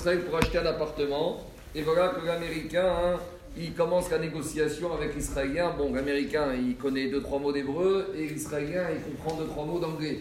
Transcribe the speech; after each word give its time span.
Israël 0.00 0.20
pour 0.24 0.38
acheter 0.38 0.56
un 0.56 0.64
appartement. 0.64 1.40
Et 1.74 1.82
voilà 1.82 2.08
que 2.08 2.26
l'Américain, 2.26 2.86
hein, 2.86 3.18
il 3.54 3.74
commence 3.74 4.10
la 4.10 4.18
négociation 4.18 4.94
avec 4.94 5.14
l'Israélien. 5.14 5.74
Bon, 5.76 5.92
l'Américain, 5.92 6.54
il 6.54 6.76
connaît 6.76 7.08
deux, 7.08 7.20
trois 7.20 7.38
mots 7.38 7.52
d'hébreu 7.52 8.10
et 8.16 8.26
l'Israélien, 8.26 8.84
il 8.94 9.02
comprend 9.02 9.36
deux, 9.36 9.46
trois 9.46 9.66
mots 9.66 9.78
d'anglais. 9.78 10.20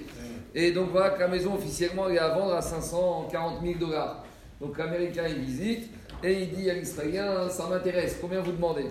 Et 0.54 0.72
donc 0.72 0.90
voilà 0.92 1.12
que 1.12 1.22
la 1.22 1.30
maison 1.30 1.56
officiellement 1.56 2.10
elle 2.10 2.16
est 2.16 2.20
à 2.20 2.30
vendre 2.30 2.56
à 2.56 2.62
540 2.62 3.62
000 3.64 3.76
dollars. 3.80 4.26
Donc 4.60 4.78
l'Américain, 4.78 5.24
il 5.30 5.40
visite 5.46 5.90
et 6.24 6.34
il 6.34 6.52
dit 6.52 6.70
à 6.70 6.74
l'Israélien, 6.74 7.48
ça 7.48 7.68
m'intéresse, 7.70 8.18
combien 8.20 8.42
vous 8.42 8.52
demandez? 8.52 8.88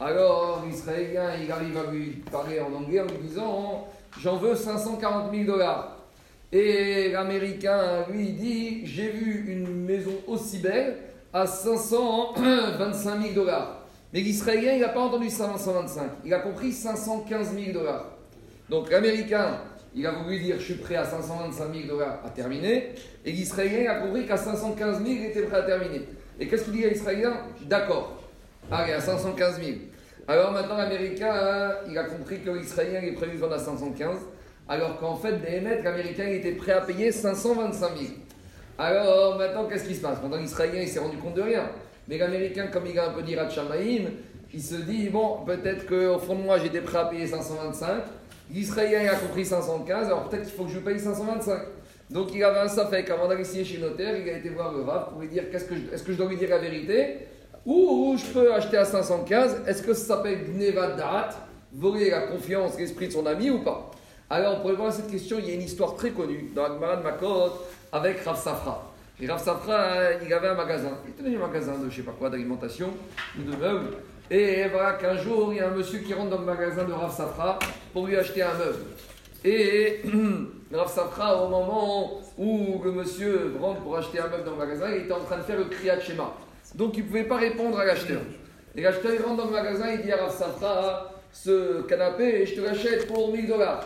Alors 0.00 0.64
l'Israélien, 0.66 1.34
il 1.42 1.52
arrive 1.52 1.76
à 1.76 1.92
lui 1.92 2.22
parler 2.32 2.60
en 2.60 2.72
anglais 2.72 3.00
en 3.00 3.04
lui 3.04 3.28
disant, 3.28 3.88
j'en 4.18 4.36
veux 4.36 4.54
540 4.54 5.34
000 5.34 5.44
dollars. 5.44 5.99
Et 6.52 7.10
l'Américain, 7.12 8.06
lui, 8.10 8.28
il 8.28 8.36
dit 8.36 8.86
J'ai 8.86 9.10
vu 9.10 9.44
une 9.48 9.84
maison 9.84 10.14
aussi 10.26 10.58
belle 10.58 10.96
à 11.32 11.46
525 11.46 13.22
000 13.22 13.34
dollars. 13.34 13.86
Mais 14.12 14.20
l'Israélien, 14.20 14.72
il 14.72 14.80
n'a 14.80 14.88
pas 14.88 15.00
entendu 15.00 15.30
525. 15.30 16.02
Il 16.24 16.34
a 16.34 16.40
compris 16.40 16.72
515 16.72 17.54
000 17.54 17.72
dollars. 17.72 18.06
Donc 18.68 18.90
l'Américain, 18.90 19.60
il 19.94 20.04
a 20.06 20.10
voulu 20.10 20.40
dire 20.40 20.56
Je 20.58 20.64
suis 20.64 20.74
prêt 20.74 20.96
à 20.96 21.04
525 21.04 21.72
000 21.72 21.86
dollars 21.86 22.18
à 22.24 22.30
terminer. 22.30 22.94
Et 23.24 23.30
l'Israélien 23.30 23.92
a 23.92 23.94
compris 24.00 24.26
qu'à 24.26 24.36
515 24.36 24.98
000, 24.98 25.08
il 25.08 25.24
était 25.26 25.42
prêt 25.42 25.58
à 25.58 25.62
terminer. 25.62 26.02
Et 26.40 26.48
qu'est-ce 26.48 26.64
qu'il 26.64 26.72
dit 26.72 26.84
à 26.84 26.88
l'Israélien? 26.88 27.34
D'accord. 27.66 28.20
Allez, 28.72 28.92
à 28.92 29.00
515 29.00 29.60
000. 29.62 29.78
Alors 30.26 30.52
maintenant, 30.52 30.76
l'Américain, 30.76 31.32
hein, 31.32 31.74
il 31.88 31.96
a 31.96 32.04
compris 32.04 32.40
que 32.40 32.50
l'Israélien 32.50 33.02
est 33.02 33.12
prévu 33.12 33.36
vendre 33.36 33.54
à 33.54 33.58
515 33.58 34.16
alors 34.70 34.98
qu'en 34.98 35.16
fait, 35.16 35.32
Béhémet, 35.32 35.82
l'Américain 35.82 36.28
était 36.28 36.52
prêt 36.52 36.70
à 36.70 36.80
payer 36.80 37.10
525 37.10 37.88
000. 37.98 38.12
Alors 38.78 39.36
maintenant, 39.36 39.66
qu'est-ce 39.66 39.84
qui 39.84 39.96
se 39.96 40.00
passe? 40.00 40.22
Maintenant, 40.22 40.38
l'Israélien, 40.38 40.80
il 40.80 40.88
s'est 40.88 41.00
rendu 41.00 41.16
compte 41.16 41.34
de 41.34 41.42
rien. 41.42 41.64
Mais 42.06 42.16
l'Américain, 42.18 42.68
comme 42.68 42.86
il 42.86 42.96
a 42.96 43.08
un 43.08 43.12
peu 43.12 43.22
d'Irat 43.22 43.50
Shamaïm, 43.50 44.10
il 44.54 44.62
se 44.62 44.76
dit, 44.76 45.08
bon, 45.08 45.38
peut-être 45.44 45.86
qu'au 45.86 46.20
fond 46.20 46.36
de 46.36 46.42
moi, 46.42 46.58
j'étais 46.58 46.80
prêt 46.82 46.98
à 46.98 47.06
payer 47.06 47.26
525. 47.26 48.04
L'Israélien, 48.52 49.02
il 49.02 49.08
a 49.08 49.16
compris 49.16 49.44
515, 49.44 50.06
alors 50.06 50.28
peut-être 50.28 50.44
qu'il 50.44 50.52
faut 50.52 50.64
que 50.64 50.70
je 50.70 50.78
paye 50.78 51.00
525. 51.00 51.62
Donc 52.10 52.28
il 52.32 52.42
avait 52.42 52.60
un 52.60 52.68
safek 52.68 53.10
avant 53.10 53.26
d'aller 53.26 53.44
chez 53.44 53.76
le 53.76 53.88
notaire, 53.88 54.16
il 54.16 54.28
a 54.28 54.38
été 54.38 54.48
voir 54.48 54.72
le 54.72 54.82
Rav 54.82 55.10
pour 55.10 55.20
lui 55.20 55.28
dire 55.28 55.44
qu'est-ce 55.50 55.64
que 55.64 55.74
est-ce 55.92 56.02
que 56.02 56.10
je 56.12 56.16
dois 56.16 56.28
lui 56.28 56.36
dire 56.36 56.50
la 56.50 56.58
vérité? 56.58 57.18
Ou, 57.64 58.16
je 58.16 58.26
peux 58.32 58.52
acheter 58.52 58.78
à 58.78 58.84
515 58.84 59.62
Est-ce 59.66 59.82
que 59.82 59.94
ça 59.94 60.16
s'appelle 60.16 60.44
Gnevadat? 60.44 61.30
Voler 61.72 62.10
la 62.10 62.22
confiance, 62.22 62.76
l'esprit 62.78 63.06
de 63.08 63.12
son 63.12 63.26
ami 63.26 63.50
ou 63.50 63.60
pas? 63.60 63.89
Alors, 64.32 64.60
pour 64.60 64.70
répondre 64.70 64.90
à 64.90 64.92
cette 64.92 65.10
question, 65.10 65.38
il 65.40 65.48
y 65.48 65.50
a 65.50 65.54
une 65.54 65.62
histoire 65.62 65.96
très 65.96 66.10
connue 66.10 66.52
dans 66.54 66.62
la 66.62 66.96
de 66.96 67.02
Makot 67.02 67.50
avec 67.90 68.20
Rav 68.20 68.40
Safra. 68.40 68.92
Et 69.20 69.26
Rav 69.26 69.42
Safra, 69.42 70.12
il 70.24 70.32
avait 70.32 70.46
un 70.46 70.54
magasin. 70.54 70.92
Il 71.04 71.14
tenait 71.14 71.34
un 71.36 71.40
magasin 71.40 71.76
de 71.76 71.90
je 71.90 71.96
sais 71.96 72.02
pas 72.02 72.14
quoi, 72.16 72.30
d'alimentation 72.30 72.90
ou 73.36 73.42
de 73.42 73.56
meubles. 73.56 73.96
Et 74.30 74.68
voilà 74.68 74.92
qu'un 74.92 75.16
jour, 75.16 75.52
il 75.52 75.56
y 75.56 75.60
a 75.60 75.66
un 75.66 75.72
monsieur 75.72 75.98
qui 75.98 76.14
rentre 76.14 76.30
dans 76.30 76.38
le 76.38 76.44
magasin 76.44 76.84
de 76.84 76.92
Rav 76.92 77.12
Safra 77.12 77.58
pour 77.92 78.06
lui 78.06 78.16
acheter 78.16 78.42
un 78.42 78.54
meuble. 78.54 78.78
Et 79.44 80.00
Rav 80.72 80.88
Safra, 80.94 81.42
au 81.42 81.48
moment 81.48 82.20
où 82.38 82.80
le 82.84 82.92
monsieur 82.92 83.56
rentre 83.60 83.80
pour 83.80 83.96
acheter 83.96 84.20
un 84.20 84.28
meuble 84.28 84.44
dans 84.44 84.52
le 84.52 84.58
magasin, 84.58 84.90
il 84.94 85.02
était 85.02 85.12
en 85.12 85.24
train 85.24 85.38
de 85.38 85.42
faire 85.42 85.58
le 85.58 85.64
Kriyat 85.64 85.98
Shema. 85.98 86.32
Donc 86.76 86.96
il 86.96 87.02
ne 87.02 87.08
pouvait 87.08 87.24
pas 87.24 87.38
répondre 87.38 87.80
à 87.80 87.84
l'acheteur. 87.84 88.20
Et 88.76 88.82
l'acheteur, 88.82 89.12
il 89.12 89.22
rentre 89.22 89.38
dans 89.38 89.46
le 89.46 89.56
magasin, 89.56 89.90
il 89.90 90.02
dit 90.02 90.12
à 90.12 90.18
Rav 90.18 90.32
Safra, 90.32 91.10
ce 91.32 91.82
canapé, 91.82 92.46
je 92.46 92.54
te 92.54 92.60
l'achète 92.60 93.08
pour 93.08 93.32
1000 93.32 93.48
dollars. 93.48 93.84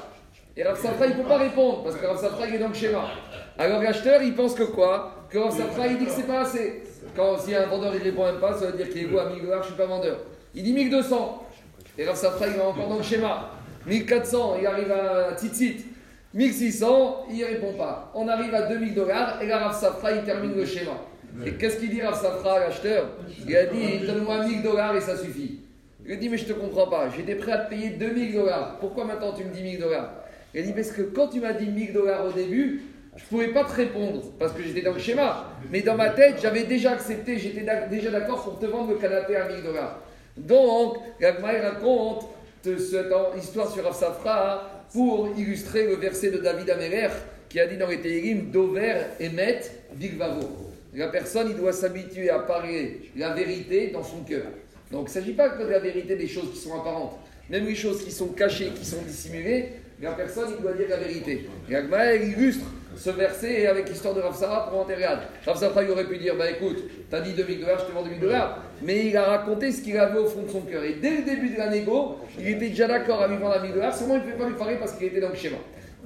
Et 0.56 0.62
Rav 0.62 0.80
Safra, 0.80 1.06
il 1.06 1.16
ne 1.16 1.22
peut 1.22 1.28
pas 1.28 1.38
répondre 1.38 1.82
parce 1.82 1.96
que 1.96 2.06
Rav 2.06 2.20
Safra, 2.20 2.46
il 2.46 2.54
est 2.54 2.58
dans 2.58 2.68
le 2.68 2.74
schéma. 2.74 3.06
Alors 3.58 3.82
l'acheteur, 3.82 4.22
il 4.22 4.34
pense 4.34 4.54
que 4.54 4.62
quoi 4.62 5.26
Que 5.28 5.38
Rav 5.38 5.52
il 5.90 5.98
dit 5.98 6.04
que 6.06 6.10
c'est 6.12 6.26
pas 6.26 6.42
assez. 6.42 6.84
Quand 7.16 7.38
si 7.38 7.54
un 7.54 7.66
vendeur, 7.66 7.92
il 7.94 8.02
répond 8.02 8.24
même 8.24 8.40
pas, 8.40 8.54
ça 8.54 8.66
veut 8.66 8.76
dire 8.76 8.88
qu'il 8.88 9.02
est 9.02 9.06
beau 9.06 9.18
à 9.18 9.30
1000 9.30 9.42
dollars, 9.42 9.62
je 9.62 9.68
suis 9.68 9.76
pas 9.76 9.86
vendeur. 9.86 10.18
Il 10.54 10.62
dit 10.62 10.72
1200. 10.72 11.46
Et 11.98 12.06
Rav 12.06 12.16
Safra, 12.16 12.46
il 12.46 12.56
est 12.56 12.60
encore 12.60 12.88
dans 12.88 12.98
le 12.98 13.02
schéma. 13.02 13.50
1400, 13.86 14.56
il 14.60 14.66
arrive 14.66 14.92
à 14.92 15.36
Tzitzit. 15.36 15.86
1600, 16.32 17.26
il 17.30 17.38
ne 17.38 17.44
répond 17.44 17.72
pas. 17.74 18.12
On 18.14 18.26
arrive 18.28 18.54
à 18.54 18.62
2000 18.62 18.94
dollars 18.94 19.42
et 19.42 19.46
là, 19.46 19.58
Rav 19.58 19.78
Safra, 19.78 20.12
il 20.12 20.22
termine 20.22 20.54
le 20.54 20.64
schéma. 20.64 20.92
Et 21.44 21.54
qu'est-ce 21.54 21.78
qu'il 21.78 21.90
dit 21.90 22.00
Rav 22.00 22.14
Safra, 22.14 22.60
l'acheteur? 22.60 23.08
Il 23.46 23.56
a 23.56 23.66
dit 23.66 24.06
Donne-moi 24.06 24.46
1000 24.46 24.62
dollars 24.62 24.94
et 24.94 25.00
ça 25.00 25.16
suffit. 25.16 25.60
Il 26.06 26.12
a 26.12 26.16
dit 26.16 26.28
Mais 26.28 26.36
je 26.36 26.44
ne 26.44 26.52
te 26.54 26.60
comprends 26.60 26.86
pas, 26.86 27.08
j'étais 27.16 27.34
prêt 27.34 27.52
à 27.52 27.58
te 27.58 27.70
payer 27.70 27.90
2000 27.90 28.34
dollars. 28.34 28.76
Pourquoi 28.78 29.04
maintenant 29.04 29.32
tu 29.32 29.44
me 29.44 29.52
dis 29.52 29.62
1000 29.62 29.80
dollars? 29.80 30.10
Il 30.54 30.60
a 30.60 30.62
dit 30.62 30.72
parce 30.72 30.92
que 30.92 31.02
quand 31.02 31.28
tu 31.28 31.40
m'as 31.40 31.52
dit 31.52 31.66
1000 31.66 31.92
dollars 31.92 32.26
au 32.26 32.32
début, 32.32 32.82
je 33.16 33.22
ne 33.22 33.28
pouvais 33.28 33.48
pas 33.48 33.64
te 33.64 33.72
répondre 33.72 34.22
parce 34.38 34.52
que 34.52 34.62
j'étais 34.62 34.82
dans 34.82 34.92
le 34.92 35.00
schéma. 35.00 35.52
Mais 35.70 35.82
dans 35.82 35.96
ma 35.96 36.10
tête, 36.10 36.36
j'avais 36.40 36.64
déjà 36.64 36.92
accepté, 36.92 37.38
j'étais 37.38 37.66
déjà 37.90 38.10
d'accord 38.10 38.44
pour 38.44 38.58
te 38.58 38.66
vendre 38.66 38.92
le 38.92 38.98
canapé 38.98 39.36
à 39.36 39.48
1000 39.48 39.62
dollars. 39.64 40.00
Donc, 40.36 40.98
Gagmaï 41.20 41.60
raconte 41.60 42.26
cette 42.62 43.12
histoire 43.36 43.70
sur 43.70 43.86
Afsafra 43.86 44.84
pour 44.92 45.28
illustrer 45.36 45.86
le 45.86 45.96
verset 45.96 46.30
de 46.30 46.38
David 46.38 46.70
Améler 46.70 47.08
qui 47.48 47.60
a 47.60 47.66
dit 47.66 47.76
dans 47.76 47.88
les 47.88 48.00
Télim 48.00 48.50
Dover, 48.50 48.96
Emet, 49.20 49.60
Vigvavo. 49.94 50.72
La 50.94 51.08
personne, 51.08 51.50
il 51.50 51.56
doit 51.56 51.72
s'habituer 51.72 52.30
à 52.30 52.38
parler 52.40 53.10
la 53.16 53.34
vérité 53.34 53.88
dans 53.88 54.02
son 54.02 54.22
cœur. 54.22 54.46
Donc, 54.90 55.02
il 55.02 55.10
ne 55.10 55.14
s'agit 55.14 55.32
pas 55.32 55.50
que 55.50 55.62
de 55.64 55.68
la 55.68 55.80
vérité 55.80 56.16
des 56.16 56.28
choses 56.28 56.52
qui 56.52 56.58
sont 56.58 56.74
apparentes. 56.74 57.18
Même 57.50 57.66
les 57.66 57.74
choses 57.74 58.04
qui 58.04 58.10
sont 58.10 58.28
cachées, 58.28 58.70
qui 58.74 58.84
sont 58.84 59.02
dissimulées, 59.02 59.70
la 60.02 60.12
personne, 60.12 60.50
il 60.56 60.62
doit 60.62 60.72
dire 60.72 60.86
la 60.88 60.96
vérité. 60.96 61.48
Et 61.70 61.76
Agmaël 61.76 62.22
illustre 62.28 62.66
ce 62.96 63.10
verset 63.10 63.66
avec 63.66 63.88
l'histoire 63.88 64.14
de 64.14 64.20
Rav 64.20 64.68
pour 64.70 64.80
enterrer 64.80 65.06
Rav 65.06 65.20
il 65.82 65.90
aurait 65.90 66.04
pu 66.04 66.18
dire 66.18 66.34
Bah 66.36 66.50
écoute, 66.50 66.78
t'as 67.10 67.20
dit 67.20 67.32
2000 67.32 67.60
dollars, 67.60 67.80
je 67.80 67.86
te 67.86 67.92
vends 67.92 68.02
2000 68.02 68.20
dollars. 68.20 68.58
Mais 68.82 69.06
il 69.06 69.16
a 69.16 69.24
raconté 69.24 69.72
ce 69.72 69.82
qu'il 69.82 69.96
avait 69.96 70.18
au 70.18 70.26
fond 70.26 70.42
de 70.42 70.50
son 70.50 70.60
cœur. 70.62 70.84
Et 70.84 70.94
dès 70.94 71.18
le 71.18 71.22
début 71.22 71.50
de 71.50 71.58
la 71.58 71.70
négo, 71.70 72.18
il 72.38 72.48
était 72.48 72.68
déjà 72.68 72.86
d'accord 72.86 73.22
à 73.22 73.28
lui 73.28 73.36
vendre 73.36 73.54
à 73.54 73.60
1000 73.60 73.72
dollars. 73.72 73.94
Seulement, 73.94 74.14
il 74.14 74.18
ne 74.18 74.22
pouvait 74.22 74.36
pas 74.36 74.48
lui 74.48 74.56
parler 74.56 74.76
parce 74.76 74.92
qu'il 74.92 75.06
était 75.06 75.20
dans 75.20 75.30
le 75.30 75.36
schéma. 75.36 75.56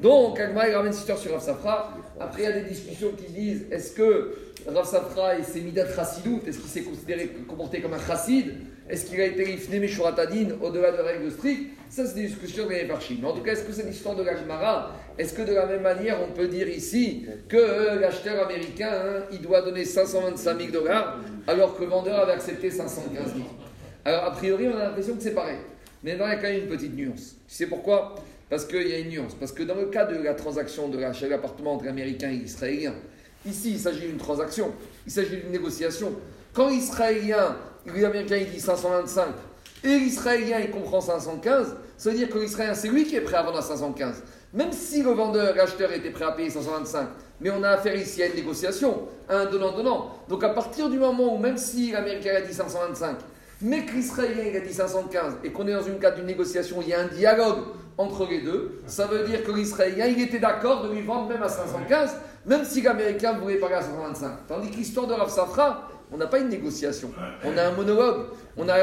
Donc, 0.00 0.38
Agmaël 0.38 0.76
ramène 0.76 0.92
cette 0.92 1.00
histoire 1.00 1.18
sur 1.18 1.32
Rav 1.32 1.42
Safra. 1.42 1.94
Après, 2.20 2.42
il 2.42 2.44
y 2.44 2.48
a 2.48 2.52
des 2.52 2.68
discussions 2.68 3.10
qui 3.16 3.32
disent 3.32 3.66
Est-ce 3.70 3.92
que 3.92 4.34
Rav 4.66 4.86
Safra 4.86 5.38
et 5.38 5.42
ses 5.42 5.60
midat 5.60 5.86
chassidout, 5.94 6.42
est-ce 6.46 6.58
qu'il 6.58 6.68
s'est 6.70 6.82
considéré, 6.82 7.28
comporté 7.48 7.80
comme 7.80 7.94
un 7.94 8.04
chassid? 8.04 8.54
Est-ce 8.88 9.06
qu'il 9.06 9.20
a 9.20 9.26
été 9.26 9.44
rifné 9.44 9.80
Meshuratadin 9.80 10.48
au-delà 10.62 10.92
de 10.92 11.02
règles 11.02 11.30
strictes? 11.30 11.70
Ça, 11.90 12.06
c'est 12.06 12.14
des 12.14 12.26
discussions 12.26 12.64
de 12.64 12.70
Mais 12.70 13.26
en 13.26 13.32
tout 13.32 13.42
cas, 13.42 13.52
est-ce 13.52 13.64
que 13.64 13.72
c'est 13.72 13.86
l'histoire 13.86 14.14
de 14.14 14.22
l'Ajmara 14.22 14.94
Est-ce 15.18 15.34
que 15.34 15.42
de 15.42 15.54
la 15.54 15.66
même 15.66 15.82
manière, 15.82 16.18
on 16.22 16.32
peut 16.32 16.48
dire 16.48 16.68
ici 16.68 17.26
que 17.48 17.98
l'acheteur 17.98 18.44
américain, 18.44 18.90
hein, 18.92 19.22
il 19.32 19.40
doit 19.40 19.62
donner 19.62 19.84
525 19.84 20.58
000 20.58 20.72
dollars 20.72 21.18
alors 21.46 21.76
que 21.76 21.82
le 21.82 21.88
vendeur 21.88 22.20
avait 22.20 22.32
accepté 22.32 22.70
515 22.70 23.34
000 23.34 23.46
Alors, 24.04 24.24
a 24.24 24.30
priori, 24.32 24.68
on 24.68 24.76
a 24.76 24.84
l'impression 24.84 25.16
que 25.16 25.22
c'est 25.22 25.34
pareil. 25.34 25.58
Mais 26.02 26.12
il 26.12 26.18
y 26.18 26.22
a 26.22 26.36
quand 26.36 26.42
même 26.42 26.62
une 26.62 26.68
petite 26.68 26.94
nuance. 26.94 27.36
Tu 27.48 27.54
sais 27.54 27.66
pourquoi? 27.66 28.14
Parce 28.48 28.64
qu'il 28.64 28.86
y 28.86 28.94
a 28.94 28.98
une 28.98 29.08
nuance. 29.08 29.34
Parce 29.34 29.52
que 29.52 29.62
dans 29.62 29.74
le 29.74 29.86
cas 29.86 30.06
de 30.06 30.22
la 30.22 30.34
transaction 30.34 30.88
de 30.88 30.98
l'achat 30.98 31.28
d'appartement 31.28 31.74
entre 31.74 31.88
Américains 31.88 32.30
et 32.30 32.36
Israéliens, 32.36 32.94
Ici, 33.46 33.72
il 33.72 33.78
s'agit 33.78 34.06
d'une 34.06 34.18
transaction, 34.18 34.72
il 35.06 35.12
s'agit 35.12 35.36
d'une 35.36 35.52
négociation. 35.52 36.12
Quand 36.52 36.68
l'Israélien, 36.68 37.56
l'Américain, 37.86 38.36
il 38.36 38.50
dit 38.50 38.60
525 38.60 39.26
et 39.84 39.98
l'Israélien, 39.98 40.58
il 40.58 40.70
comprend 40.70 41.00
515, 41.00 41.76
ça 41.96 42.10
veut 42.10 42.16
dire 42.16 42.28
que 42.28 42.38
l'Israélien, 42.38 42.74
c'est 42.74 42.88
lui 42.88 43.04
qui 43.04 43.16
est 43.16 43.20
prêt 43.20 43.36
à 43.36 43.42
vendre 43.42 43.58
à 43.58 43.62
515. 43.62 44.22
Même 44.54 44.72
si 44.72 45.02
le 45.02 45.10
vendeur, 45.10 45.54
l'acheteur 45.54 45.92
était 45.92 46.10
prêt 46.10 46.24
à 46.24 46.32
payer 46.32 46.50
525, 46.50 47.08
mais 47.40 47.50
on 47.50 47.62
a 47.62 47.70
affaire 47.70 47.94
ici 47.94 48.22
à 48.22 48.26
une 48.26 48.34
négociation, 48.34 49.02
à 49.28 49.36
un 49.36 49.46
donnant-donnant. 49.46 50.16
Donc 50.28 50.42
à 50.42 50.48
partir 50.48 50.88
du 50.88 50.98
moment 50.98 51.34
où, 51.34 51.38
même 51.38 51.58
si 51.58 51.92
l'Américain 51.92 52.34
a 52.36 52.40
dit 52.40 52.54
525, 52.54 53.18
mais 53.60 53.84
que 53.84 53.92
l'Israélien 53.92 54.56
a 54.56 54.60
dit 54.60 54.72
515 54.72 55.38
et 55.44 55.52
qu'on 55.52 55.66
est 55.66 55.72
dans 55.72 55.82
une 55.82 55.98
cadre 55.98 56.16
d'une 56.16 56.26
négociation, 56.26 56.78
il 56.80 56.88
y 56.88 56.94
a 56.94 57.00
un 57.00 57.08
dialogue 57.08 57.58
entre 57.98 58.26
les 58.28 58.40
deux, 58.40 58.80
ça 58.86 59.06
veut 59.06 59.24
dire 59.24 59.42
que 59.44 59.50
l'Israélien, 59.50 60.06
il 60.06 60.20
était 60.22 60.38
d'accord 60.38 60.82
de 60.84 60.92
lui 60.94 61.02
vendre 61.02 61.28
même 61.28 61.42
à 61.42 61.48
515, 61.48 62.16
même 62.46 62.64
si 62.64 62.80
l'Américain 62.80 63.32
voulait 63.32 63.56
payer 63.56 63.74
à 63.74 63.82
125. 63.82 64.46
Tandis 64.46 64.70
que 64.70 64.76
l'histoire 64.76 65.08
de 65.08 65.14
Rav 65.14 65.28
Safra, 65.28 65.88
on 66.12 66.16
n'a 66.16 66.26
pas 66.26 66.38
une 66.38 66.48
négociation. 66.48 67.10
On 67.44 67.58
a 67.58 67.64
un 67.64 67.72
monologue. 67.72 68.26
On 68.56 68.68
a, 68.68 68.74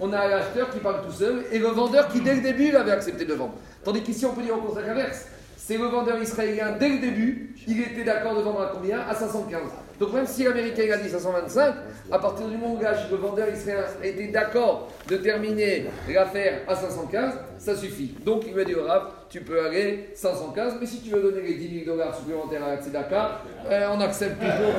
on 0.00 0.12
a 0.12 0.28
l'acheteur 0.28 0.70
qui 0.70 0.80
parle 0.80 1.02
tout 1.06 1.12
seul 1.12 1.44
et 1.50 1.58
le 1.58 1.68
vendeur 1.68 2.08
qui, 2.08 2.20
dès 2.20 2.34
le 2.34 2.40
début, 2.40 2.68
il 2.68 2.76
avait 2.76 2.92
accepté 2.92 3.24
de 3.24 3.34
vendre. 3.34 3.54
Tandis 3.82 4.02
qu'ici, 4.02 4.26
on 4.26 4.34
peut 4.34 4.42
dire 4.42 4.56
au 4.56 4.60
contraire 4.60 4.90
inverse. 4.90 5.26
C'est 5.56 5.78
le 5.78 5.86
vendeur 5.86 6.20
israélien, 6.20 6.72
dès 6.78 6.90
le 6.90 6.98
début, 6.98 7.54
il 7.66 7.80
était 7.80 8.04
d'accord 8.04 8.36
de 8.36 8.42
vendre 8.42 8.60
à 8.60 8.70
combien? 8.74 9.00
À 9.00 9.14
515. 9.14 9.62
Donc 10.00 10.12
même 10.12 10.26
si 10.26 10.44
l'Américain 10.44 10.84
a 10.92 10.96
dit 10.96 11.08
525, 11.08 11.74
à 12.10 12.18
partir 12.18 12.48
du 12.48 12.56
moment 12.56 12.74
où 12.74 12.80
le 12.80 13.16
vendeur 13.16 13.48
israélien 13.48 13.84
était 14.02 14.28
d'accord 14.28 14.88
de 15.08 15.16
terminer 15.16 15.86
l'affaire 16.12 16.62
à 16.66 16.74
515, 16.74 17.34
ça 17.58 17.76
suffit. 17.76 18.14
Donc 18.24 18.42
il 18.46 18.54
m'a 18.54 18.64
dit 18.64 18.74
au 18.74 18.84
Rav, 18.84 19.10
tu 19.30 19.40
peux 19.40 19.64
aller 19.64 20.10
515, 20.14 20.74
mais 20.80 20.86
si 20.86 21.00
tu 21.00 21.10
veux 21.10 21.22
donner 21.22 21.42
les 21.42 21.54
10 21.54 21.84
000 21.84 21.96
dollars 21.96 22.14
supplémentaires 22.14 22.64
à 22.64 22.76
Tzedaka, 22.76 23.40
euh, 23.70 23.88
on 23.92 24.00
accepte 24.00 24.38
toujours. 24.38 24.74